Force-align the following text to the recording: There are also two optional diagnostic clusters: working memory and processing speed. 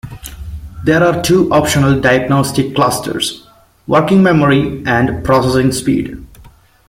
There 0.83 1.03
are 1.03 1.17
also 1.17 1.21
two 1.21 1.51
optional 1.53 2.01
diagnostic 2.01 2.73
clusters: 2.73 3.45
working 3.85 4.23
memory 4.23 4.81
and 4.87 5.23
processing 5.23 5.71
speed. 5.71 6.25